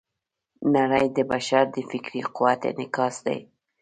[0.75, 3.39] نړۍ د بشر د فکري قوت انعکاس دی.